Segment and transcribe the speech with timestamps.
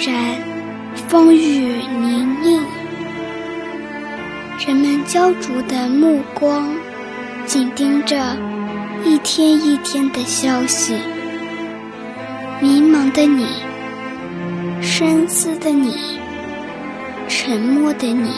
[0.00, 0.14] 然
[1.08, 2.60] 风雨泥泞，
[4.66, 6.68] 人们焦灼的目光
[7.46, 8.36] 紧盯着
[9.04, 10.94] 一天一天的消息。
[12.60, 13.46] 迷茫的你，
[14.82, 15.94] 深思的你，
[17.28, 18.30] 沉默的你，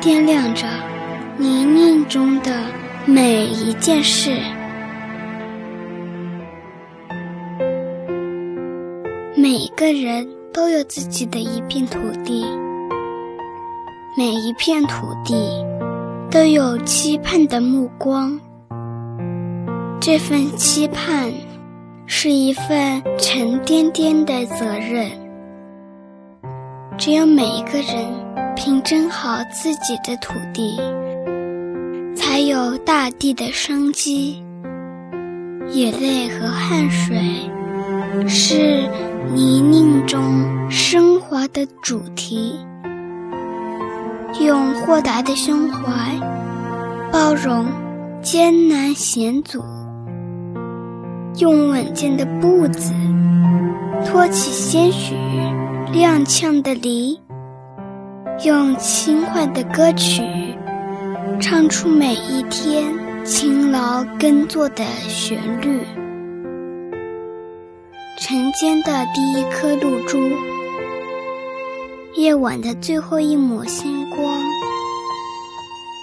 [0.00, 0.66] 掂量着
[1.36, 2.52] 泥泞中的
[3.04, 4.36] 每一件事。
[9.40, 12.44] 每个人都有自己的一片土地，
[14.16, 15.64] 每一片土地
[16.28, 18.36] 都有期盼的目光。
[20.00, 21.32] 这份期盼
[22.04, 25.08] 是一份沉甸甸的责任。
[26.98, 28.12] 只有每一个人
[28.56, 30.76] 平整好自己的土地，
[32.16, 34.42] 才有大地的生机。
[35.70, 37.16] 眼泪和汗水
[41.52, 42.58] 的主题，
[44.40, 45.80] 用豁达的胸怀
[47.12, 47.66] 包容
[48.22, 49.62] 艰难险阻，
[51.38, 52.92] 用稳健的步子
[54.06, 55.14] 托起些许
[55.92, 57.20] 踉跄的梨，
[58.44, 60.22] 用轻快的歌曲
[61.40, 62.84] 唱出每一天
[63.24, 65.80] 勤劳耕作的旋律。
[68.20, 70.18] 晨间的第一颗露珠，
[72.16, 74.42] 夜晚的最后一抹星光，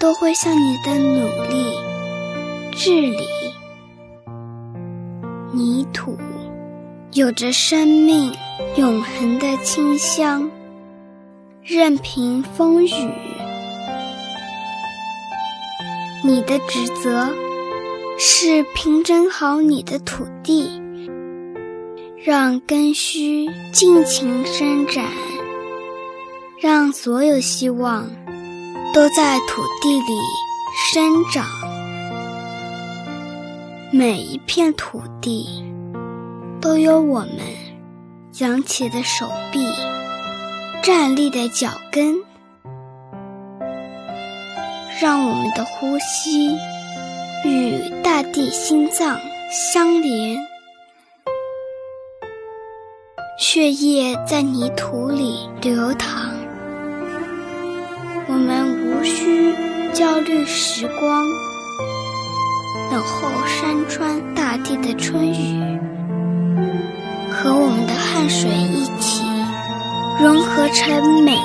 [0.00, 1.74] 都会向你的努力
[2.72, 3.26] 治理。
[5.52, 6.16] 泥土
[7.12, 8.32] 有着生命
[8.76, 10.48] 永恒的清香，
[11.62, 13.10] 任凭风雨。
[16.22, 17.28] 你的职责
[18.18, 20.80] 是平整好你的土地。
[22.24, 25.04] 让根须尽情伸展，
[26.58, 28.08] 让所有希望
[28.94, 30.18] 都在土地里
[30.90, 31.44] 生长。
[33.92, 35.62] 每一片土地
[36.60, 37.38] 都有我们
[38.38, 39.60] 扬起的手臂、
[40.82, 42.16] 站立的脚跟，
[44.98, 46.56] 让我们的呼吸
[47.44, 50.38] 与大地心脏相连。
[53.38, 56.32] 血液在泥土里流淌，
[58.28, 59.54] 我们无需
[59.92, 61.24] 焦虑时光，
[62.90, 65.78] 等候山川大地的春雨，
[67.30, 69.22] 和我们的汗水一起
[70.20, 71.35] 融合成美。